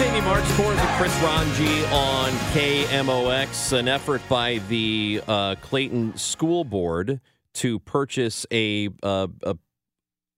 Amy 0.00 0.20
Marxkors 0.20 0.74
with 0.74 0.90
Chris 0.96 1.14
Ranji 1.22 1.84
on 1.86 2.30
KMOX, 2.52 3.76
an 3.78 3.88
effort 3.88 4.22
by 4.28 4.58
the 4.68 5.22
uh, 5.28 5.54
Clayton 5.60 6.16
School 6.16 6.64
Board 6.64 7.20
to 7.54 7.78
purchase 7.80 8.46
a, 8.50 8.88
uh, 9.02 9.28
a 9.42 9.56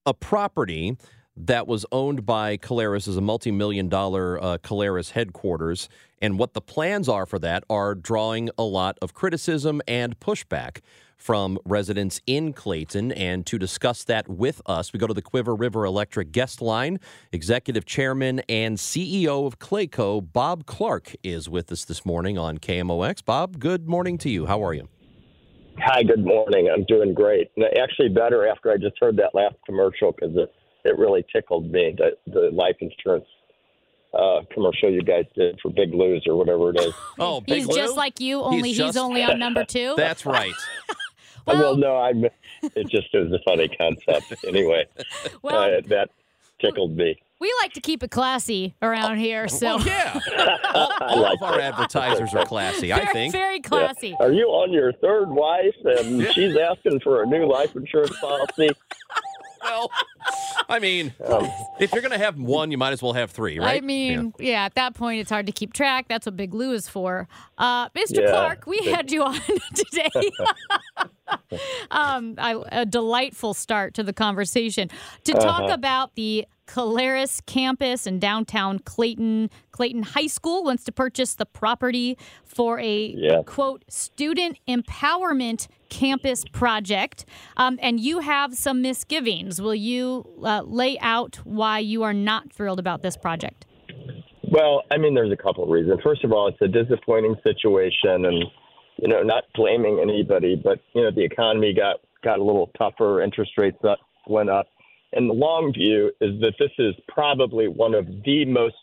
a 0.07 0.15
property 0.15 0.97
that 1.37 1.67
was 1.67 1.85
owned 1.91 2.25
by 2.25 2.57
Caleres 2.57 3.09
as 3.09 3.17
a 3.17 3.21
multi-million 3.21 3.89
dollar 3.89 4.43
uh, 4.43 4.59
Caleres 4.59 5.11
headquarters. 5.11 5.89
And 6.23 6.39
what 6.39 6.55
the 6.55 6.61
plans 6.61 7.09
are 7.09 7.27
for 7.27 7.39
that 7.41 7.65
are 7.69 7.95
drawing 7.95 8.51
a 8.57 8.63
lot 8.63 8.99
of 9.03 9.15
criticism 9.15 9.83
and 9.89 10.19
pushback 10.21 10.79
from 11.17 11.59
residents 11.65 12.21
in 12.27 12.53
Clayton. 12.53 13.13
And 13.13 13.47
to 13.47 13.59
discuss 13.59 14.05
that 14.05 14.29
with 14.29 14.61
us, 14.67 14.93
we 14.93 14.99
go 14.99 15.07
to 15.07 15.15
the 15.15 15.23
Cuivre 15.23 15.59
River 15.59 15.85
Electric 15.85 16.33
guest 16.33 16.61
line. 16.61 17.01
Executive 17.33 17.85
Chairman 17.85 18.41
and 18.49 18.77
CEO 18.77 19.47
of 19.47 19.59
Clayco, 19.59 20.27
Bob 20.33 20.67
Clark, 20.67 21.15
is 21.23 21.49
with 21.49 21.71
us 21.73 21.85
this 21.85 22.05
morning 22.05 22.37
on 22.39 22.59
KMOX. 22.59 23.25
Bob, 23.25 23.59
good 23.59 23.89
morning 23.89 24.19
to 24.19 24.29
you. 24.31 24.47
How 24.47 24.63
are 24.65 24.75
you? 24.75 24.89
Hi, 25.79 26.03
good 26.03 26.25
morning. 26.25 26.71
I'm 26.73 26.85
doing 26.85 27.15
great. 27.15 27.51
Actually, 27.81 28.11
better 28.11 28.47
after 28.47 28.71
I 28.71 28.77
just 28.77 28.95
heard 29.01 29.17
that 29.17 29.35
last 29.35 29.57
commercial 29.67 30.13
because 30.13 30.37
it, 30.37 30.53
it 30.85 30.97
really 30.99 31.25
tickled 31.35 31.71
me. 31.71 31.97
The, 31.97 32.11
the 32.33 32.51
life 32.53 32.77
insurance 32.81 33.25
uh, 34.17 34.43
commercial 34.53 34.91
you 34.93 35.03
guys 35.03 35.25
did 35.35 35.59
for 35.61 35.71
Big 35.71 35.93
Lose 35.93 36.25
or 36.29 36.37
whatever 36.37 36.71
it 36.71 36.81
is. 36.81 36.95
Oh, 37.19 37.41
Big 37.41 37.57
He's 37.59 37.67
Lou? 37.67 37.77
just 37.77 37.97
like 37.97 38.21
you, 38.21 38.41
only 38.41 38.69
he's, 38.69 38.79
just- 38.79 38.97
only 38.97 39.23
on 39.23 39.39
number 39.39 39.65
two. 39.65 39.95
That's 39.97 40.25
right. 40.25 40.53
well, 41.47 41.59
well, 41.59 41.77
no, 41.77 41.97
I'm. 41.97 42.25
It 42.77 42.89
just 42.89 43.09
was 43.13 43.31
a 43.33 43.39
funny 43.45 43.69
concept. 43.69 44.45
Anyway, 44.47 44.87
well, 45.43 45.57
uh, 45.77 45.81
that 45.89 46.11
tickled 46.61 46.97
me. 46.97 47.19
we 47.41 47.53
like 47.63 47.73
to 47.75 47.81
keep 47.81 48.03
it 48.03 48.11
classy 48.11 48.75
around 48.81 49.19
here, 49.19 49.49
so 49.49 49.77
Well, 49.77 49.87
yeah. 49.87 50.19
all 50.75 50.93
all 51.01 51.21
like 51.21 51.37
of 51.37 51.43
our 51.43 51.57
that. 51.59 51.75
advertisers 51.75 52.33
are 52.35 52.47
classy, 52.47 52.93
I 52.93 53.05
think. 53.13 53.33
very 53.33 53.61
classy. 53.61 54.17
Are 54.21 54.33
you 54.33 54.47
on 54.47 54.73
your 54.73 54.93
third 54.95 55.29
wife 55.29 55.75
and 55.85 56.27
she's 56.33 56.57
asking 56.57 57.01
for 57.01 57.23
a 57.23 57.27
new 57.27 57.45
life 57.47 57.75
insurance 57.77 58.17
policy? 58.19 58.71
Well, 59.63 59.91
I 60.69 60.79
mean, 60.79 61.13
Um, 61.27 61.49
if 61.81 61.93
you're 61.93 62.03
going 62.03 62.13
to 62.13 62.19
have 62.19 62.39
one, 62.39 62.71
you 62.71 62.77
might 62.79 62.93
as 62.93 63.03
well 63.03 63.15
have 63.15 63.31
three, 63.31 63.59
right? 63.59 63.83
I 63.83 63.85
mean, 63.85 64.35
yeah. 64.39 64.65
at 64.65 64.75
that 64.75 64.95
point, 64.95 65.21
it's 65.21 65.31
hard 65.31 65.47
to 65.47 65.53
keep 65.53 65.73
track. 65.73 66.07
That's 66.09 66.27
what 66.27 66.37
Big 66.37 66.53
Lou 66.55 66.73
is 66.73 66.87
for. 66.89 67.29
Uh, 67.57 67.89
Mr. 67.91 68.21
Yeah. 68.23 68.31
Clark, 68.31 68.67
we 68.67 68.79
had 68.85 69.11
you 69.11 69.23
on 69.23 69.39
today. 69.75 70.31
um, 71.91 72.35
I, 72.39 72.63
a 72.73 72.87
delightful 72.87 73.55
start 73.55 73.95
to 73.95 74.03
the 74.03 74.13
conversation 74.13 74.89
to 75.25 75.33
talk 75.33 75.63
Uh-huh. 75.65 75.75
about 75.75 76.15
the 76.15 76.47
Caleres 76.67 77.43
campus 77.45 78.07
in 78.07 78.19
downtown 78.19 78.79
Clayton. 78.79 79.51
Clayton 79.73 80.03
High 80.03 80.27
School 80.29 80.65
wants 80.65 80.85
to 80.85 80.93
purchase 80.93 81.35
the 81.35 81.45
property 81.47 82.17
for 82.45 82.81
a 82.81 83.15
Yeah. 83.17 83.43
quote 83.45 83.85
student 83.89 84.59
empowerment 84.67 85.69
campus 85.91 86.45
project. 86.53 87.27
Um, 87.59 87.79
and 87.83 88.01
you 88.01 88.21
have 88.21 88.55
some 88.55 88.81
misgivings. 88.81 89.61
Will 89.61 89.75
you 89.75 90.25
uh, 90.43 90.63
lay 90.65 90.99
out 91.01 91.37
why 91.45 91.79
you 91.81 92.03
are 92.03 92.15
not 92.15 92.51
thrilled 92.53 92.79
about 92.79 93.03
this 93.03 93.17
project? 93.17 93.67
Well, 94.51 94.83
I 94.91 94.97
mean, 94.99 95.15
there's 95.15 95.33
a 95.33 95.37
couple 95.37 95.65
of 95.65 95.71
reasons. 95.71 96.01
First 96.03 96.25
of 96.25 96.33
all, 96.33 96.49
it's 96.49 96.61
a 96.63 96.69
disappointing 96.69 97.35
situation, 97.43 98.25
and 98.25 98.45
you 99.05 99.11
know, 99.11 99.23
not 99.23 99.45
blaming 99.55 100.01
anybody, 100.01 100.57
but 100.57 100.81
you 100.95 101.03
know, 101.03 101.11
the 101.15 101.23
economy 101.23 101.75
got 101.75 101.97
got 102.25 102.39
a 102.39 102.43
little 102.43 102.71
tougher. 102.79 103.23
Interest 103.23 103.53
rates 103.59 103.85
up, 103.87 103.99
went 104.27 104.49
up, 104.49 104.67
and 105.13 105.29
the 105.29 105.35
long 105.35 105.75
view 105.75 106.11
is 106.23 106.41
that 106.41 106.55
this 106.59 106.71
is 106.79 106.95
probably 107.07 107.69
one 107.69 107.95
of 107.95 108.07
the 108.25 108.47
most 108.47 108.75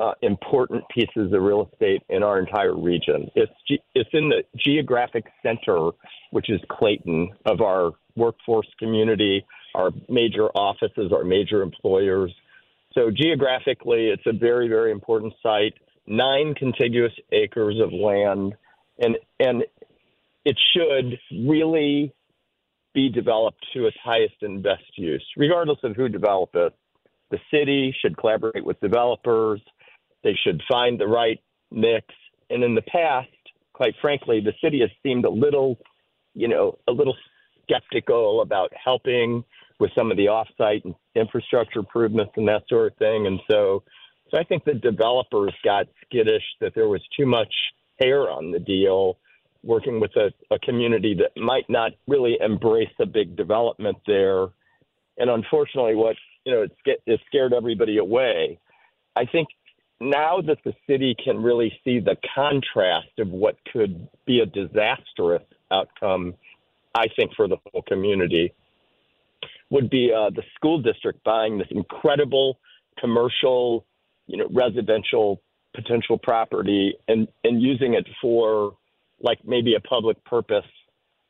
uh, 0.00 0.12
important 0.22 0.84
pieces 0.94 1.32
of 1.32 1.42
real 1.42 1.68
estate 1.72 2.02
in 2.08 2.22
our 2.22 2.38
entire 2.38 2.76
region. 2.76 3.28
It's 3.34 3.52
ge- 3.68 3.82
it's 3.96 4.10
in 4.12 4.28
the 4.28 4.44
geographic 4.56 5.24
center, 5.42 5.90
which 6.30 6.48
is 6.48 6.60
Clayton, 6.70 7.30
of 7.44 7.60
our 7.60 7.90
workforce 8.14 8.68
community, 8.78 9.44
our 9.74 9.90
major 10.08 10.50
offices, 10.50 11.10
our 11.12 11.24
major 11.24 11.62
employers. 11.62 12.32
So 12.92 13.10
geographically, 13.10 14.06
it's 14.06 14.26
a 14.26 14.32
very, 14.32 14.68
very 14.68 14.92
important 14.92 15.32
site. 15.42 15.74
Nine 16.06 16.54
contiguous 16.54 17.12
acres 17.32 17.80
of 17.80 17.92
land, 17.92 18.54
and 19.02 19.16
and 19.40 19.64
it 20.44 20.56
should 20.74 21.18
really 21.46 22.12
be 22.94 23.08
developed 23.08 23.64
to 23.74 23.86
its 23.86 23.96
highest 24.02 24.34
and 24.42 24.62
best 24.62 24.84
use, 24.96 25.24
regardless 25.36 25.78
of 25.82 25.96
who 25.96 26.08
developed 26.08 26.54
it. 26.56 26.74
The 27.30 27.38
city 27.50 27.94
should 28.00 28.16
collaborate 28.18 28.64
with 28.64 28.78
developers. 28.80 29.60
They 30.22 30.36
should 30.44 30.62
find 30.70 31.00
the 31.00 31.06
right 31.06 31.40
mix. 31.70 32.06
And 32.50 32.62
in 32.62 32.74
the 32.74 32.82
past, 32.82 33.30
quite 33.72 33.94
frankly, 34.00 34.40
the 34.40 34.52
city 34.62 34.80
has 34.80 34.90
seemed 35.02 35.24
a 35.24 35.30
little, 35.30 35.78
you 36.34 36.48
know, 36.48 36.78
a 36.86 36.92
little 36.92 37.16
skeptical 37.62 38.42
about 38.42 38.72
helping 38.82 39.44
with 39.80 39.90
some 39.96 40.10
of 40.10 40.16
the 40.18 40.26
offsite 40.26 40.82
infrastructure 41.14 41.78
improvements 41.78 42.32
and 42.36 42.46
that 42.48 42.62
sort 42.68 42.92
of 42.92 42.98
thing. 42.98 43.26
And 43.26 43.40
so, 43.50 43.82
so 44.30 44.38
I 44.38 44.44
think 44.44 44.64
the 44.64 44.74
developers 44.74 45.54
got 45.64 45.86
skittish 46.04 46.44
that 46.60 46.74
there 46.74 46.88
was 46.88 47.00
too 47.18 47.26
much 47.26 47.52
on 48.10 48.50
the 48.50 48.58
deal, 48.58 49.18
working 49.62 50.00
with 50.00 50.10
a, 50.16 50.32
a 50.52 50.58
community 50.58 51.14
that 51.14 51.40
might 51.40 51.68
not 51.68 51.92
really 52.06 52.36
embrace 52.40 52.92
a 53.00 53.06
big 53.06 53.36
development 53.36 53.96
there. 54.06 54.48
And 55.18 55.30
unfortunately, 55.30 55.94
what 55.94 56.16
you 56.44 56.52
know, 56.52 56.62
it, 56.62 56.72
sca- 56.80 57.02
it 57.06 57.20
scared 57.26 57.52
everybody 57.52 57.98
away. 57.98 58.58
I 59.14 59.26
think 59.26 59.48
now 60.00 60.40
that 60.40 60.58
the 60.64 60.74
city 60.86 61.14
can 61.22 61.42
really 61.42 61.72
see 61.84 62.00
the 62.00 62.16
contrast 62.34 63.18
of 63.18 63.28
what 63.28 63.56
could 63.72 64.08
be 64.26 64.40
a 64.40 64.46
disastrous 64.46 65.42
outcome, 65.70 66.34
I 66.94 67.06
think 67.14 67.34
for 67.36 67.46
the 67.46 67.56
whole 67.72 67.82
community, 67.82 68.52
would 69.70 69.88
be 69.88 70.12
uh, 70.12 70.30
the 70.30 70.42
school 70.54 70.82
district 70.82 71.22
buying 71.24 71.58
this 71.58 71.68
incredible 71.70 72.58
commercial, 72.98 73.86
you 74.26 74.36
know, 74.36 74.48
residential 74.50 75.40
potential 75.74 76.18
property 76.18 76.94
and 77.08 77.28
and 77.44 77.62
using 77.62 77.94
it 77.94 78.06
for 78.20 78.76
like 79.20 79.38
maybe 79.44 79.74
a 79.74 79.80
public 79.80 80.22
purpose, 80.24 80.64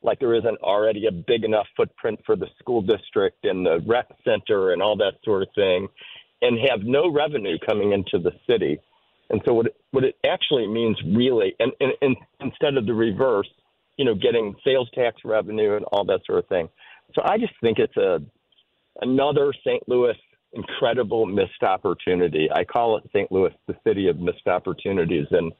like 0.01 0.19
there 0.19 0.33
isn't 0.33 0.57
already 0.61 1.05
a 1.07 1.11
big 1.11 1.43
enough 1.43 1.67
footprint 1.77 2.19
for 2.25 2.35
the 2.35 2.47
school 2.59 2.81
district 2.81 3.45
and 3.45 3.65
the 3.65 3.79
rec 3.85 4.07
center 4.23 4.73
and 4.73 4.81
all 4.81 4.97
that 4.97 5.13
sort 5.23 5.43
of 5.43 5.49
thing, 5.55 5.87
and 6.41 6.57
have 6.69 6.81
no 6.83 7.11
revenue 7.11 7.57
coming 7.65 7.93
into 7.93 8.17
the 8.17 8.31
city. 8.47 8.79
And 9.29 9.41
so 9.45 9.53
what 9.53 9.67
it, 9.67 9.75
what 9.91 10.03
it 10.03 10.15
actually 10.25 10.67
means 10.67 10.97
really, 11.15 11.55
and, 11.59 11.71
and, 11.79 11.93
and 12.01 12.15
instead 12.41 12.75
of 12.77 12.85
the 12.85 12.93
reverse, 12.93 13.49
you 13.97 14.05
know, 14.05 14.15
getting 14.15 14.55
sales 14.63 14.89
tax 14.93 15.17
revenue 15.23 15.75
and 15.75 15.85
all 15.85 16.03
that 16.05 16.21
sort 16.25 16.39
of 16.39 16.47
thing. 16.47 16.67
So 17.15 17.21
I 17.23 17.37
just 17.37 17.53
think 17.61 17.79
it's 17.79 17.95
a 17.97 18.19
another 19.01 19.53
St. 19.65 19.87
Louis 19.87 20.15
incredible 20.53 21.25
missed 21.25 21.63
opportunity. 21.63 22.49
I 22.53 22.63
call 22.63 22.97
it 22.97 23.03
St. 23.13 23.31
Louis 23.31 23.51
the 23.67 23.75
city 23.85 24.07
of 24.07 24.19
missed 24.19 24.47
opportunities, 24.47 25.27
and 25.31 25.51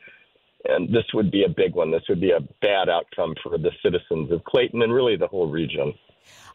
and 0.65 0.87
this 0.89 1.03
would 1.13 1.29
be 1.29 1.43
a 1.43 1.49
big 1.49 1.75
one. 1.75 1.91
This 1.91 2.03
would 2.07 2.21
be 2.21 2.31
a 2.31 2.39
bad 2.61 2.87
outcome 2.87 3.35
for 3.43 3.57
the 3.57 3.71
citizens 3.83 4.31
of 4.31 4.43
Clayton 4.45 4.81
and 4.81 4.93
really 4.93 5.17
the 5.17 5.27
whole 5.27 5.49
region. 5.49 5.93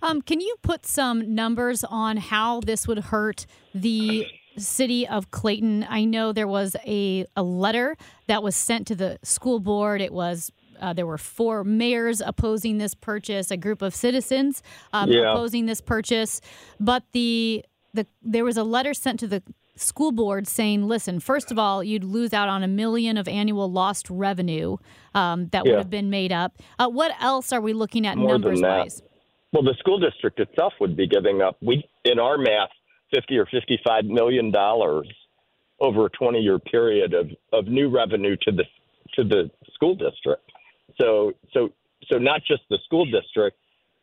Um, 0.00 0.22
can 0.22 0.40
you 0.40 0.56
put 0.62 0.86
some 0.86 1.34
numbers 1.34 1.84
on 1.84 2.16
how 2.16 2.60
this 2.60 2.88
would 2.88 2.98
hurt 2.98 3.44
the 3.74 4.26
city 4.56 5.06
of 5.06 5.30
Clayton? 5.30 5.84
I 5.88 6.04
know 6.04 6.32
there 6.32 6.48
was 6.48 6.74
a, 6.86 7.26
a 7.36 7.42
letter 7.42 7.98
that 8.28 8.42
was 8.42 8.56
sent 8.56 8.86
to 8.86 8.94
the 8.94 9.18
school 9.22 9.60
board. 9.60 10.00
It 10.00 10.12
was 10.12 10.52
uh, 10.80 10.92
there 10.92 11.06
were 11.06 11.18
four 11.18 11.64
mayors 11.64 12.22
opposing 12.24 12.78
this 12.78 12.94
purchase, 12.94 13.50
a 13.50 13.56
group 13.56 13.82
of 13.82 13.94
citizens 13.94 14.62
um, 14.92 15.10
Yeah. 15.10 15.32
opposing 15.32 15.66
this 15.66 15.80
purchase, 15.80 16.40
but 16.80 17.02
the 17.12 17.64
the 17.94 18.06
there 18.22 18.44
was 18.44 18.56
a 18.56 18.64
letter 18.64 18.94
sent 18.94 19.20
to 19.20 19.26
the 19.26 19.42
school 19.76 20.12
board 20.12 20.46
saying, 20.46 20.86
"Listen, 20.86 21.20
first 21.20 21.50
of 21.50 21.58
all, 21.58 21.82
you'd 21.82 22.04
lose 22.04 22.32
out 22.32 22.48
on 22.48 22.62
a 22.62 22.68
million 22.68 23.16
of 23.16 23.28
annual 23.28 23.70
lost 23.70 24.08
revenue 24.10 24.76
um, 25.14 25.48
that 25.48 25.64
would 25.64 25.76
have 25.76 25.90
been 25.90 26.10
made 26.10 26.32
up. 26.32 26.60
Uh, 26.78 26.88
what 26.88 27.12
else 27.20 27.52
are 27.52 27.60
we 27.60 27.72
looking 27.72 28.06
at 28.06 28.16
More 28.16 28.32
than 28.32 28.42
numbers 28.42 28.60
that. 28.60 28.78
wise?" 28.78 29.02
Well, 29.52 29.62
the 29.62 29.74
school 29.78 29.98
district 29.98 30.40
itself 30.40 30.74
would 30.78 30.94
be 30.96 31.06
giving 31.06 31.40
up. 31.40 31.56
We, 31.62 31.82
in 32.04 32.18
our 32.18 32.36
math, 32.36 32.68
50 33.14 33.38
or 33.38 33.46
55 33.46 34.04
million 34.04 34.50
dollars 34.50 35.08
over 35.80 36.06
a 36.06 36.10
20 36.10 36.38
year 36.40 36.58
period 36.58 37.14
of, 37.14 37.30
of 37.52 37.66
new 37.66 37.88
revenue 37.88 38.36
to 38.42 38.52
the 38.52 38.64
to 39.14 39.24
the 39.24 39.50
school 39.74 39.94
district. 39.94 40.50
So 41.00 41.32
so 41.52 41.70
so 42.10 42.18
not 42.18 42.42
just 42.46 42.62
the 42.68 42.78
school 42.84 43.06
district 43.06 43.56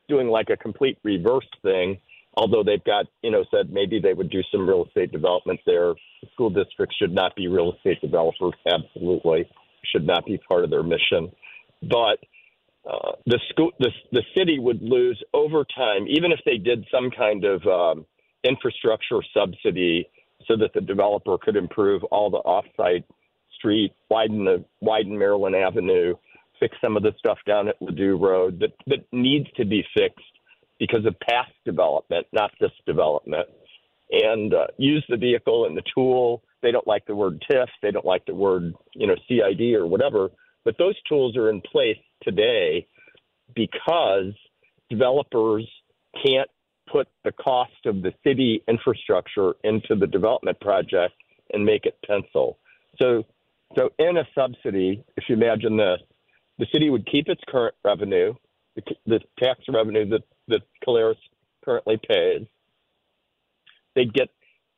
doing 0.08 0.28
like 0.28 0.50
a 0.50 0.58
complete 0.58 0.98
reverse 1.04 1.48
thing, 1.62 2.00
although 2.38 2.64
they've 2.64 2.84
got, 2.84 3.06
you 3.22 3.32
know, 3.32 3.46
said 3.52 3.72
maybe 3.72 4.00
they 4.00 4.14
would 4.14 4.30
do 4.30 4.42
some 4.52 4.68
real 4.68 4.86
estate 4.86 5.12
development 5.12 5.60
there. 5.66 5.94
The 6.22 6.28
school 6.34 6.50
districts 6.50 6.96
should 6.98 7.14
not 7.14 7.36
be 7.36 7.48
real 7.48 7.74
estate 7.74 8.02
developers, 8.02 8.54
absolutely. 8.72 9.50
Should 9.92 10.06
not 10.06 10.26
be 10.26 10.40
part 10.48 10.64
of 10.64 10.70
their 10.70 10.84
mission. 10.84 11.32
But 11.82 12.20
uh, 12.90 13.14
the 13.26 13.40
school, 13.50 13.72
the, 13.80 13.92
the 14.12 14.24
city 14.38 14.60
would 14.60 14.82
lose 14.82 15.22
over 15.34 15.66
time, 15.76 16.08
even 16.08 16.32
if 16.32 16.40
they 16.46 16.58
did 16.58 16.86
some 16.92 17.10
kind 17.10 17.44
of 17.46 17.66
um, 17.66 18.06
infrastructure 18.44 19.22
subsidy 19.34 20.08
so 20.48 20.56
that 20.58 20.74
the 20.74 20.82
developer 20.82 21.38
could 21.38 21.56
improve 21.56 22.04
all 22.06 22.30
the 22.30 22.42
offsite 22.46 23.04
street, 23.58 23.94
widen 24.10 24.46
the 24.46 24.64
widen 24.82 25.18
Maryland 25.18 25.56
Avenue, 25.56 26.16
fix 26.60 26.76
some 26.82 26.96
of 26.96 27.04
the 27.04 27.14
stuff 27.18 27.38
down 27.48 27.68
at 27.68 27.80
Ladue 27.82 28.20
Road 28.20 28.60
that, 28.60 28.72
that 28.88 29.06
needs 29.12 29.48
to 29.58 29.66
be 29.66 29.84
fixed 29.98 30.26
because 30.80 31.06
of 31.06 31.16
past 31.20 31.52
development, 31.66 32.28
not 32.34 32.52
this 32.60 32.72
development, 32.86 33.48
and 34.12 34.54
uh, 34.54 34.68
use 34.78 35.06
the 35.10 35.18
vehicle 35.18 35.66
and 35.66 35.76
the 35.76 35.84
tool. 35.94 36.44
They 36.62 36.72
don't 36.72 36.88
like 36.88 37.06
the 37.06 37.16
word 37.16 37.44
TIF, 37.50 37.68
they 37.82 37.92
don't 37.92 38.06
like 38.06 38.26
the 38.26 38.36
word 38.36 38.74
you 38.94 39.08
know 39.08 39.16
CID 39.28 39.76
or 39.76 39.88
whatever, 39.88 40.30
but 40.64 40.78
those 40.78 40.96
tools 41.08 41.38
are 41.38 41.50
in 41.50 41.62
place 41.62 41.98
today 42.24 42.88
because 43.56 44.34
developers 44.90 45.68
can't 46.26 46.50
put 46.92 47.08
the 47.24 47.32
cost 47.32 47.86
of 47.86 48.02
the 48.02 48.14
city 48.24 48.64
infrastructure 48.68 49.54
into 49.64 49.96
the 49.96 50.08
development 50.08 50.60
project 50.60 51.14
and 51.54 51.66
make 51.66 51.86
it 51.86 51.98
pencil. 52.06 52.58
So, 53.02 53.24
so 53.76 53.90
in 54.00 54.18
a 54.18 54.28
subsidy, 54.36 55.04
if 55.18 55.26
you 55.28 55.36
imagine 55.36 55.78
this, 55.78 56.00
the 56.58 56.68
city 56.72 56.90
would 56.90 57.06
keep 57.06 57.28
its 57.28 57.42
current 57.48 57.76
revenue, 57.84 58.34
the, 58.76 58.82
the 59.06 59.20
tax 59.40 59.60
revenue 59.68 60.08
that, 60.10 60.22
that 60.48 60.62
Caleres 60.84 61.18
currently 61.64 61.98
pays. 61.98 62.46
They'd 63.96 64.14
get 64.14 64.30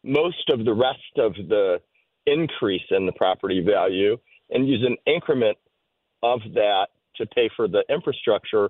most 0.04 0.50
of 0.50 0.64
the 0.64 0.74
rest 0.74 1.18
of 1.18 1.34
the 1.34 1.82
increase 2.26 2.84
in 2.92 3.06
the 3.06 3.12
property 3.14 3.62
value 3.62 4.18
and 4.50 4.68
use 4.68 4.86
an 4.86 4.98
increment 5.12 5.58
of 6.24 6.40
that 6.54 6.88
to 7.16 7.26
pay 7.26 7.50
for 7.56 7.68
the 7.68 7.84
infrastructure 7.90 8.70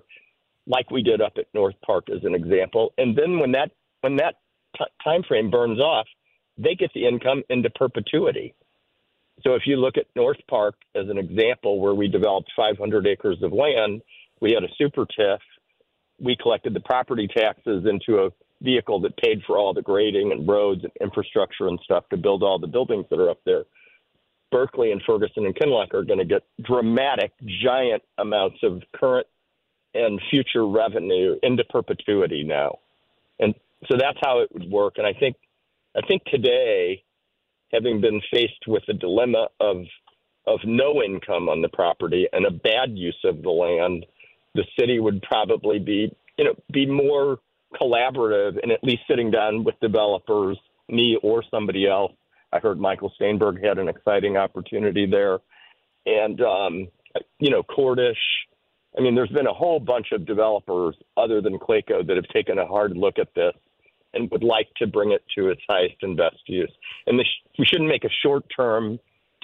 like 0.66 0.90
we 0.90 1.02
did 1.02 1.20
up 1.20 1.32
at 1.38 1.46
North 1.54 1.74
Park 1.84 2.08
as 2.10 2.24
an 2.24 2.34
example. 2.34 2.92
And 2.98 3.16
then 3.16 3.38
when 3.38 3.52
that 3.52 3.70
when 4.00 4.16
that 4.16 4.36
t- 4.76 4.84
time 5.02 5.22
frame 5.26 5.50
burns 5.50 5.80
off, 5.80 6.06
they 6.56 6.74
get 6.74 6.90
the 6.94 7.06
income 7.06 7.42
into 7.48 7.70
perpetuity. 7.70 8.54
So 9.42 9.54
if 9.54 9.62
you 9.66 9.76
look 9.76 9.96
at 9.96 10.06
North 10.16 10.38
Park 10.48 10.74
as 10.94 11.08
an 11.08 11.18
example, 11.18 11.80
where 11.80 11.94
we 11.94 12.08
developed 12.08 12.50
500 12.56 13.06
acres 13.06 13.38
of 13.42 13.52
land, 13.52 14.02
we 14.40 14.52
had 14.52 14.64
a 14.64 14.68
super 14.76 15.06
TIF. 15.18 15.38
We 16.20 16.36
collected 16.36 16.74
the 16.74 16.80
property 16.80 17.28
taxes 17.28 17.86
into 17.88 18.24
a 18.24 18.30
vehicle 18.60 19.00
that 19.00 19.16
paid 19.16 19.42
for 19.46 19.56
all 19.56 19.72
the 19.72 19.82
grading 19.82 20.32
and 20.32 20.48
roads 20.48 20.82
and 20.82 20.92
infrastructure 21.00 21.68
and 21.68 21.78
stuff 21.84 22.08
to 22.10 22.16
build 22.16 22.42
all 22.42 22.58
the 22.58 22.66
buildings 22.66 23.06
that 23.10 23.20
are 23.20 23.30
up 23.30 23.40
there. 23.44 23.64
Berkeley 24.50 24.92
and 24.92 25.02
Ferguson 25.06 25.46
and 25.46 25.54
Kinloch 25.54 25.92
are 25.94 26.04
going 26.04 26.18
to 26.18 26.24
get 26.24 26.42
dramatic, 26.62 27.32
giant 27.62 28.02
amounts 28.16 28.58
of 28.62 28.82
current 28.94 29.26
and 29.94 30.20
future 30.30 30.66
revenue 30.66 31.36
into 31.42 31.64
perpetuity 31.64 32.42
now. 32.44 32.78
And 33.38 33.54
so 33.90 33.96
that's 33.98 34.18
how 34.22 34.40
it 34.40 34.52
would 34.52 34.70
work. 34.70 34.94
And 34.96 35.06
I 35.06 35.12
think, 35.12 35.36
I 35.96 36.00
think 36.06 36.24
today, 36.24 37.04
having 37.72 38.00
been 38.00 38.20
faced 38.32 38.66
with 38.66 38.82
the 38.86 38.94
dilemma 38.94 39.48
of 39.60 39.84
of 40.46 40.60
no 40.64 41.02
income 41.02 41.48
on 41.48 41.60
the 41.60 41.68
property 41.68 42.26
and 42.32 42.46
a 42.46 42.50
bad 42.50 42.96
use 42.96 43.18
of 43.24 43.42
the 43.42 43.50
land, 43.50 44.06
the 44.54 44.64
city 44.78 45.00
would 45.00 45.22
probably 45.22 45.78
be, 45.78 46.14
you 46.36 46.44
know, 46.44 46.54
be 46.72 46.86
more 46.86 47.38
collaborative 47.80 48.58
and 48.62 48.72
at 48.72 48.82
least 48.82 49.02
sitting 49.08 49.30
down 49.30 49.64
with 49.64 49.78
developers, 49.80 50.58
me 50.88 51.18
or 51.22 51.42
somebody 51.50 51.86
else. 51.86 52.12
I 52.52 52.58
heard 52.58 52.78
Michael 52.78 53.12
Steinberg 53.14 53.62
had 53.62 53.78
an 53.78 53.88
exciting 53.88 54.36
opportunity 54.36 55.06
there, 55.06 55.38
and 56.06 56.40
um, 56.40 56.88
you 57.38 57.50
know, 57.50 57.62
Cordish. 57.62 58.16
I 58.96 59.02
mean, 59.02 59.14
there's 59.14 59.28
been 59.30 59.46
a 59.46 59.52
whole 59.52 59.78
bunch 59.78 60.08
of 60.12 60.26
developers 60.26 60.96
other 61.16 61.42
than 61.42 61.58
Clayco 61.58 62.06
that 62.06 62.16
have 62.16 62.28
taken 62.28 62.58
a 62.58 62.66
hard 62.66 62.96
look 62.96 63.18
at 63.18 63.28
this 63.34 63.52
and 64.14 64.30
would 64.30 64.42
like 64.42 64.68
to 64.78 64.86
bring 64.86 65.12
it 65.12 65.22
to 65.36 65.48
its 65.48 65.60
highest 65.68 65.96
and 66.02 66.16
best 66.16 66.38
use. 66.46 66.72
And 67.06 67.18
this, 67.18 67.26
we 67.58 67.66
shouldn't 67.66 67.88
make 67.88 68.04
a 68.04 68.10
short 68.22 68.44
term, 68.54 68.98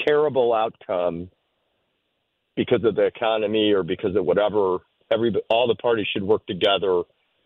terrible 0.04 0.54
outcome 0.54 1.30
because 2.56 2.84
of 2.84 2.94
the 2.94 3.04
economy 3.04 3.72
or 3.72 3.82
because 3.82 4.16
of 4.16 4.24
whatever. 4.24 4.78
Every 5.14 5.32
all 5.48 5.68
the 5.68 5.76
parties 5.76 6.06
should 6.12 6.24
work 6.24 6.44
together 6.46 7.02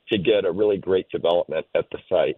to 0.08 0.18
get 0.18 0.44
a 0.44 0.50
really 0.50 0.78
great 0.78 1.08
development 1.10 1.66
at 1.74 1.84
the 1.92 1.98
site. 2.08 2.36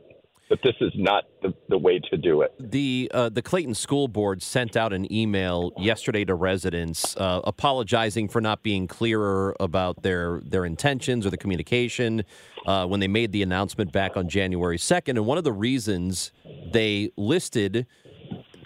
But 0.49 0.59
this 0.65 0.75
is 0.81 0.91
not 0.97 1.27
the, 1.43 1.55
the 1.69 1.79
way 1.79 2.00
to 2.11 2.17
do 2.17 2.43
it. 2.43 2.53
The 2.59 3.09
uh, 3.15 3.29
the 3.29 3.41
Clayton 3.41 3.75
School 3.75 4.09
Board 4.09 4.43
sent 4.43 4.77
out 4.77 4.93
an 4.93 5.11
email 5.12 5.71
yesterday 5.79 6.25
to 6.25 6.35
residents 6.35 7.17
uh, 7.17 7.41
apologizing 7.44 8.29
for 8.29 8.41
not 8.41 8.65
being 8.65 8.88
clearer 8.88 9.55
about 9.61 10.03
their 10.03 10.41
their 10.44 10.65
intentions 10.65 11.25
or 11.25 11.31
the 11.31 11.37
communication 11.37 12.25
uh, 12.67 12.85
when 12.85 12.99
they 12.99 13.06
made 13.06 13.31
the 13.31 13.43
announcement 13.44 13.93
back 13.93 14.17
on 14.17 14.29
January 14.29 14.76
second. 14.76 15.19
And 15.19 15.25
one 15.25 15.38
of 15.38 15.44
the 15.44 15.53
reasons 15.53 16.33
they 16.73 17.12
listed 17.17 17.87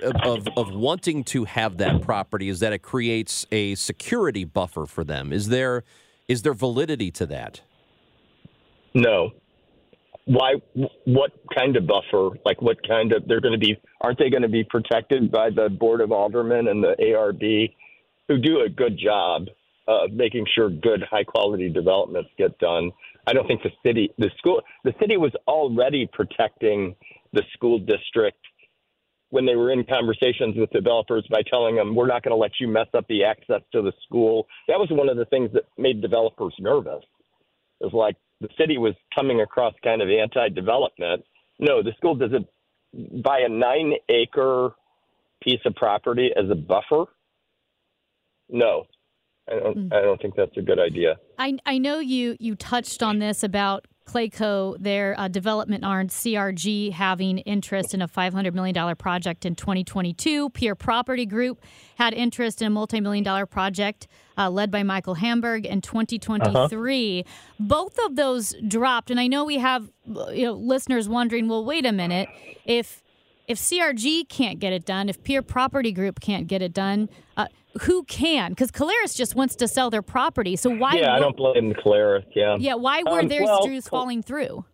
of, 0.03 0.49
of 0.57 0.75
wanting 0.75 1.23
to 1.25 1.45
have 1.45 1.77
that 1.79 2.01
property 2.01 2.49
is 2.49 2.61
that 2.61 2.73
it 2.73 2.81
creates 2.81 3.47
a 3.53 3.75
security 3.75 4.45
buffer 4.45 4.87
for 4.87 5.05
them. 5.05 5.33
Is 5.35 5.49
there 5.49 5.85
is 6.29 6.43
there 6.43 6.55
validity 6.55 7.11
to 7.13 7.27
that? 7.27 7.61
No. 8.95 9.31
Why? 10.27 10.55
What 11.05 11.33
kind 11.55 11.77
of 11.77 11.87
buffer? 11.87 12.31
Like 12.45 12.63
what 12.63 12.79
kind 12.87 13.13
of? 13.13 13.27
They're 13.29 13.41
going 13.41 13.53
to 13.53 13.59
be? 13.59 13.77
Aren't 14.01 14.19
they 14.19 14.31
going 14.31 14.43
to 14.43 14.49
be 14.49 14.65
protected 14.65 15.31
by 15.31 15.51
the 15.51 15.69
board 15.69 16.01
of 16.01 16.13
aldermen 16.13 16.69
and 16.69 16.83
the 16.83 16.97
ARB, 16.99 17.75
who 18.29 18.39
do 18.39 18.61
a 18.61 18.69
good 18.69 18.99
job 18.99 19.49
of 19.87 20.13
making 20.13 20.47
sure 20.55 20.71
good, 20.71 21.03
high 21.11 21.25
quality 21.25 21.69
developments 21.69 22.31
get 22.39 22.59
done? 22.59 22.91
I 23.27 23.33
don't 23.33 23.47
think 23.47 23.63
the 23.63 23.71
city, 23.85 24.11
the 24.19 24.31
school, 24.39 24.63
the 24.85 24.95
city 25.01 25.17
was 25.17 25.33
already 25.47 26.09
protecting 26.13 26.95
the 27.33 27.43
school 27.53 27.79
district 27.79 28.39
when 29.35 29.45
they 29.45 29.57
were 29.57 29.73
in 29.73 29.83
conversations 29.83 30.55
with 30.57 30.71
developers 30.71 31.27
by 31.29 31.43
telling 31.51 31.75
them 31.75 31.93
we're 31.93 32.07
not 32.07 32.23
going 32.23 32.31
to 32.31 32.37
let 32.37 32.53
you 32.61 32.69
mess 32.69 32.87
up 32.95 33.05
the 33.09 33.25
access 33.25 33.63
to 33.73 33.83
the 33.83 33.93
school. 34.05 34.47
That 34.69 34.79
was 34.79 34.87
one 34.93 35.09
of 35.09 35.17
the 35.17 35.25
things 35.25 35.51
that 35.55 35.65
made 35.77 36.01
developers 36.01 36.55
nervous. 36.61 37.03
It 37.81 37.87
was 37.87 37.93
like 37.93 38.15
the 38.41 38.47
city 38.57 38.79
was 38.79 38.95
coming 39.13 39.41
across 39.41 39.75
kind 39.83 40.03
of 40.03 40.09
anti-development. 40.09 41.25
No, 41.59 41.83
the 41.83 41.91
school 41.97 42.15
doesn't 42.15 42.47
buy 43.25 43.41
a 43.41 43.49
nine-acre 43.49 44.71
piece 45.43 45.61
of 45.67 45.75
property 45.75 46.31
as 46.37 46.49
a 46.49 46.55
buffer. 46.55 47.07
No, 48.49 48.85
I 49.51 49.55
don't. 49.59 49.77
Mm. 49.77 49.93
I 49.93 50.01
don't 50.03 50.23
think 50.23 50.37
that's 50.37 50.57
a 50.57 50.63
good 50.63 50.79
idea. 50.79 51.17
I 51.41 51.59
I 51.67 51.79
know 51.79 51.99
you 51.99 52.37
you 52.39 52.55
touched 52.55 53.03
on 53.03 53.19
this 53.19 53.43
about 53.43 53.89
Clayco, 54.05 54.77
their 54.79 55.19
uh, 55.19 55.29
development 55.29 55.85
arm, 55.85 56.09
CRG, 56.09 56.93
having 56.93 57.39
interest 57.39 57.95
in 57.95 58.03
a 58.03 58.09
$500 58.09 58.53
million 58.55 58.97
project 58.97 59.45
in 59.45 59.55
2022. 59.55 60.51
Peer 60.51 60.75
Property 60.75 61.27
Group 61.27 61.61
had 61.97 62.13
interest 62.15 62.61
in 62.61 62.67
a 62.67 62.71
multi 62.71 63.01
million 63.01 63.25
dollar 63.25 63.47
project 63.47 64.07
uh, 64.37 64.51
led 64.51 64.71
by 64.71 64.83
Michael 64.83 65.15
Hamburg 65.15 65.65
in 65.67 65.81
2023. 65.81 67.21
Uh-huh. 67.21 67.33
Both 67.59 67.99
of 68.05 68.17
those 68.17 68.55
dropped. 68.67 69.11
And 69.11 69.21
I 69.21 69.27
know 69.27 69.45
we 69.45 69.59
have 69.59 69.91
you 70.33 70.47
know, 70.47 70.53
listeners 70.53 71.09
wondering 71.09 71.49
well, 71.49 71.65
wait 71.65 71.87
a 71.87 71.93
minute. 71.93 72.29
If 72.65 73.04
if 73.47 73.59
CRG 73.59 74.29
can't 74.29 74.59
get 74.59 74.73
it 74.73 74.85
done, 74.85 75.09
if 75.09 75.23
Peer 75.23 75.43
Property 75.43 75.93
Group 75.93 76.21
can't 76.21 76.47
get 76.47 76.63
it 76.63 76.73
done, 76.73 77.09
uh, 77.37 77.47
who 77.83 78.05
can? 78.05 78.53
Because 78.53 78.71
Caleres 78.71 79.15
just 79.15 79.35
wants 79.35 79.57
to 79.57 79.69
sell 79.69 79.91
their 79.91 80.03
property. 80.03 80.57
So 80.57 80.71
why? 80.71 80.95
Yeah, 80.95 81.13
I 81.13 81.19
don't 81.19 81.37
blame 81.37 81.75
Caleres. 81.75 82.25
Yeah. 82.35 82.57
Yeah. 82.59 82.75
Why 82.75 83.03
were 83.05 83.21
um, 83.21 83.29
their 83.29 83.43
well, 83.43 83.81
falling 83.83 84.23
through? 84.23 84.65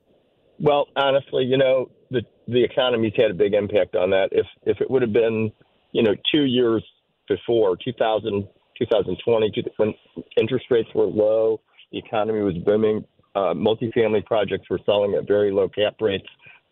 Well, 0.59 0.87
honestly, 0.97 1.45
you 1.45 1.57
know, 1.57 1.91
the 2.11 2.23
the 2.47 2.63
economy's 2.63 3.13
had 3.17 3.31
a 3.31 3.35
big 3.35 3.55
impact 3.55 3.97
on 3.97 4.11
that. 4.11 4.29
If 4.33 4.47
if 4.65 4.81
it 4.81 4.91
would 4.91 5.03
have 5.03 5.13
been, 5.13 5.51
you 5.93 6.03
know, 6.03 6.15
two 6.33 6.45
years 6.45 6.85
before 7.29 7.77
2000, 7.83 8.47
2020, 8.79 9.65
when 9.77 9.95
interest 10.37 10.67
rates 10.71 10.89
were 10.95 11.07
low, 11.07 11.61
the 11.93 11.99
economy 11.99 12.43
was 12.43 12.57
booming. 12.65 13.05
Uh, 13.35 13.55
multifamily 13.55 14.25
projects 14.27 14.69
were 14.69 14.81
selling 14.85 15.15
at 15.15 15.27
very 15.27 15.53
low 15.53 15.69
cap 15.69 15.95
rates. 16.01 16.27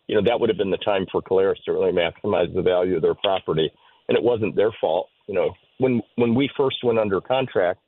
You 0.09 0.15
know, 0.15 0.23
that 0.25 0.39
would 0.39 0.49
have 0.49 0.57
been 0.57 0.71
the 0.71 0.77
time 0.77 1.05
for 1.11 1.21
Caleres 1.21 1.61
to 1.65 1.71
really 1.71 1.91
maximize 1.91 2.51
the 2.51 2.63
value 2.63 2.95
of 2.95 3.03
their 3.03 3.13
property, 3.13 3.71
and 4.07 4.17
it 4.17 4.23
wasn't 4.23 4.55
their 4.55 4.71
fault. 4.81 5.07
You 5.27 5.35
know, 5.35 5.53
when 5.77 6.01
when 6.15 6.33
we 6.33 6.49
first 6.57 6.77
went 6.83 6.97
under 6.97 7.21
contract, 7.21 7.81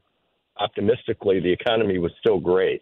optimistically, 0.60 1.40
the 1.40 1.51
economy 1.51 1.98
was 1.98 2.12
still 2.20 2.40
great. 2.40 2.80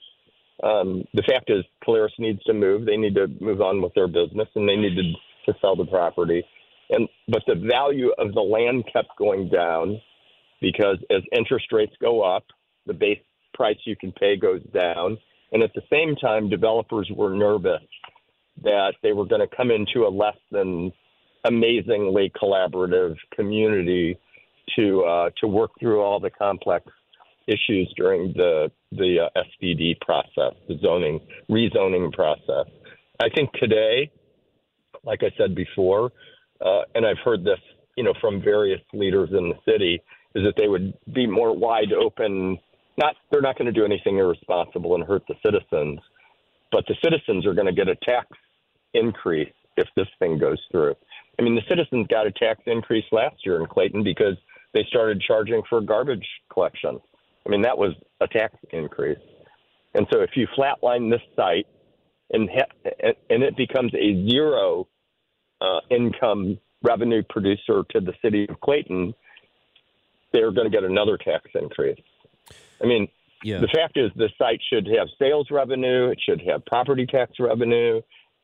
Um, 0.61 1.05
the 1.13 1.23
fact 1.23 1.49
is, 1.49 1.63
Caleres 1.85 2.11
needs 2.19 2.43
to 2.43 2.53
move. 2.53 2.85
They 2.85 2.97
need 2.97 3.15
to 3.15 3.27
move 3.39 3.61
on 3.61 3.81
with 3.81 3.93
their 3.93 4.09
business, 4.09 4.49
and 4.55 4.67
they 4.67 4.75
need 4.75 4.97
to 4.97 5.53
to 5.53 5.57
sell 5.61 5.77
the 5.77 5.85
property, 5.85 6.43
and 6.89 7.07
but 7.29 7.43
the 7.47 7.55
value 7.55 8.11
of 8.17 8.33
the 8.33 8.41
land 8.41 8.83
kept 8.91 9.17
going 9.17 9.47
down 9.47 10.01
because 10.59 10.97
as 11.09 11.21
interest 11.31 11.67
rates 11.71 11.95
go 12.01 12.23
up, 12.23 12.43
the 12.87 12.93
base 12.93 13.21
price 13.53 13.77
you 13.85 13.95
can 13.95 14.11
pay 14.11 14.35
goes 14.35 14.63
down, 14.73 15.17
and 15.53 15.63
at 15.63 15.73
the 15.75 15.81
same 15.89 16.17
time, 16.17 16.49
developers 16.49 17.09
were 17.15 17.33
nervous 17.33 17.79
that 18.63 18.93
they 19.03 19.13
were 19.13 19.25
going 19.25 19.41
to 19.41 19.55
come 19.55 19.71
into 19.71 20.07
a 20.07 20.09
less 20.09 20.37
than 20.51 20.91
amazingly 21.45 22.31
collaborative 22.41 23.15
community 23.33 24.17
to 24.75 25.01
uh, 25.03 25.29
to 25.41 25.47
work 25.47 25.71
through 25.79 26.01
all 26.01 26.19
the 26.19 26.29
complex 26.29 26.85
issues 27.47 27.91
during 27.97 28.33
the 28.33 28.71
the 28.91 29.27
uh, 29.35 29.41
process, 30.01 30.53
the 30.67 30.77
zoning 30.81 31.19
rezoning 31.49 32.11
process. 32.13 32.65
I 33.21 33.29
think 33.29 33.51
today, 33.53 34.11
like 35.03 35.21
I 35.23 35.31
said 35.37 35.55
before, 35.55 36.11
uh, 36.63 36.81
and 36.95 37.05
I've 37.05 37.17
heard 37.23 37.43
this, 37.43 37.59
you 37.97 38.03
know, 38.03 38.13
from 38.21 38.41
various 38.41 38.81
leaders 38.93 39.29
in 39.31 39.49
the 39.49 39.71
city, 39.71 40.01
is 40.35 40.43
that 40.43 40.53
they 40.57 40.67
would 40.67 40.93
be 41.13 41.27
more 41.27 41.55
wide 41.55 41.93
open. 41.93 42.57
Not 42.97 43.15
they're 43.31 43.41
not 43.41 43.57
going 43.57 43.71
to 43.73 43.77
do 43.77 43.85
anything 43.85 44.17
irresponsible 44.17 44.95
and 44.95 45.03
hurt 45.03 45.23
the 45.27 45.35
citizens, 45.43 45.99
but 46.71 46.85
the 46.87 46.95
citizens 47.03 47.45
are 47.45 47.53
going 47.53 47.67
to 47.67 47.73
get 47.73 47.87
a 47.87 47.95
tax 47.95 48.27
increase 48.93 49.51
if 49.77 49.87
this 49.95 50.07
thing 50.19 50.37
goes 50.37 50.59
through. 50.71 50.95
I 51.39 51.41
mean, 51.41 51.55
the 51.55 51.61
citizens 51.69 52.07
got 52.07 52.27
a 52.27 52.31
tax 52.31 52.59
increase 52.65 53.05
last 53.11 53.35
year 53.45 53.59
in 53.59 53.65
Clayton 53.65 54.03
because 54.03 54.35
they 54.73 54.85
started 54.89 55.21
charging 55.25 55.61
for 55.69 55.81
garbage 55.81 56.27
collection. 56.51 56.99
I 57.45 57.49
mean, 57.49 57.61
that 57.61 57.77
was 57.77 57.93
a 58.19 58.27
tax 58.27 58.55
increase. 58.71 59.19
And 59.95 60.05
so 60.11 60.21
if 60.21 60.31
you 60.35 60.47
flatline 60.57 61.09
this 61.09 61.21
site 61.35 61.65
and 62.31 62.49
ha- 62.49 63.13
and 63.29 63.41
it 63.41 63.55
becomes 63.57 63.93
a 63.95 64.29
zero 64.29 64.87
uh, 65.61 65.79
income 65.89 66.59
revenue 66.83 67.23
producer 67.29 67.83
to 67.89 67.99
the 67.99 68.13
city 68.21 68.45
of 68.49 68.59
Clayton, 68.59 69.13
they're 70.31 70.51
going 70.51 70.69
to 70.69 70.75
get 70.75 70.83
another 70.83 71.17
tax 71.17 71.45
increase. 71.55 71.99
I 72.81 72.85
mean, 72.85 73.07
yeah. 73.43 73.59
the 73.59 73.67
fact 73.67 73.97
is, 73.97 74.11
the 74.15 74.29
site 74.37 74.59
should 74.71 74.87
have 74.97 75.07
sales 75.17 75.47
revenue, 75.49 76.09
it 76.09 76.19
should 76.23 76.41
have 76.47 76.65
property 76.65 77.05
tax 77.05 77.33
revenue 77.39 78.01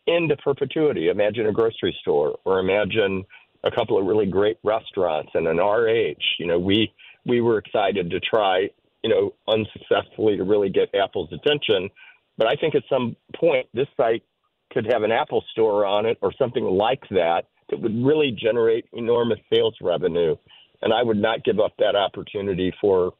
into 0.07 0.35
perpetuity. 0.37 1.09
Imagine 1.09 1.47
a 1.47 1.51
grocery 1.51 1.95
store, 2.01 2.37
or 2.45 2.59
imagine 2.59 3.25
a 3.63 3.71
couple 3.71 3.97
of 3.97 4.05
really 4.05 4.27
great 4.27 4.57
restaurants 4.63 5.31
and 5.33 5.47
an 5.47 5.57
RH. 5.57 6.23
You 6.39 6.47
know, 6.47 6.59
we 6.59 6.93
we 7.25 7.41
were 7.41 7.57
excited 7.57 8.11
to 8.11 8.19
try, 8.19 8.69
you 9.03 9.09
know, 9.09 9.33
unsuccessfully 9.47 10.37
to 10.37 10.43
really 10.43 10.69
get 10.69 10.93
Apple's 10.93 11.33
attention. 11.33 11.89
But 12.37 12.47
I 12.47 12.55
think 12.55 12.75
at 12.75 12.83
some 12.89 13.15
point 13.35 13.67
this 13.73 13.87
site 13.97 14.23
could 14.71 14.85
have 14.91 15.03
an 15.03 15.11
Apple 15.11 15.43
store 15.51 15.85
on 15.85 16.05
it 16.05 16.17
or 16.21 16.31
something 16.37 16.63
like 16.63 17.01
that 17.09 17.45
that 17.69 17.81
would 17.81 18.05
really 18.05 18.31
generate 18.31 18.85
enormous 18.93 19.39
sales 19.51 19.75
revenue. 19.81 20.35
And 20.81 20.93
I 20.93 21.01
would 21.01 21.17
not 21.17 21.43
give 21.43 21.59
up 21.59 21.73
that 21.79 21.95
opportunity 21.95 22.73
for 22.79 23.13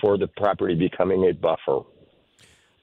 for 0.00 0.18
the 0.18 0.28
property 0.28 0.74
becoming 0.74 1.28
a 1.28 1.32
buffer. 1.32 1.80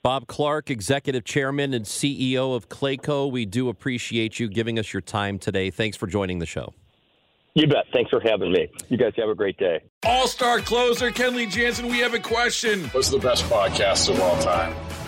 Bob 0.05 0.27
Clark, 0.27 0.69
Executive 0.69 1.23
Chairman 1.23 1.73
and 1.73 1.83
CEO 1.83 2.55
of 2.55 2.69
Clayco, 2.69 3.31
we 3.31 3.43
do 3.43 3.69
appreciate 3.69 4.39
you 4.39 4.47
giving 4.47 4.77
us 4.77 4.93
your 4.93 5.01
time 5.01 5.39
today. 5.39 5.71
Thanks 5.71 5.97
for 5.97 6.05
joining 6.05 6.37
the 6.37 6.45
show. 6.45 6.75
You 7.55 7.65
bet. 7.65 7.85
Thanks 7.91 8.11
for 8.11 8.19
having 8.19 8.51
me. 8.51 8.67
You 8.89 8.97
guys 8.97 9.13
have 9.17 9.29
a 9.29 9.33
great 9.33 9.57
day. 9.57 9.81
All 10.05 10.27
star 10.27 10.59
closer, 10.59 11.09
Kenley 11.09 11.49
Jansen, 11.49 11.87
we 11.87 11.97
have 12.01 12.13
a 12.13 12.19
question. 12.19 12.83
What's 12.89 13.09
the 13.09 13.17
best 13.17 13.45
podcast 13.45 14.07
of 14.13 14.19
all 14.19 14.39
time? 14.43 14.75